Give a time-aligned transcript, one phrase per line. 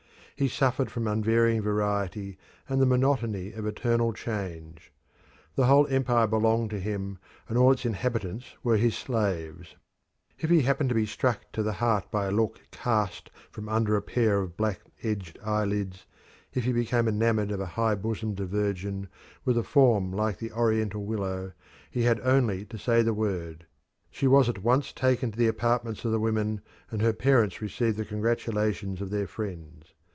[0.35, 2.35] He suffered from unvarying variety
[2.67, 4.91] and the monotony of eternal change.
[5.53, 9.75] The whole empire belonged to him, and all its inhabitants were his slaves.
[10.39, 13.95] If he happened to be struck to the heart by a look cast from under
[13.95, 16.07] a pair of black edged eyelids,
[16.55, 19.09] if he became enamoured of a high bosomed virgin,
[19.45, 21.51] with a form like the oriental willow,
[21.91, 23.67] he had only to say the word;
[24.09, 27.95] she was at once taken to the apartments of the women, and her parents received
[27.95, 29.93] the congratulations of their friends.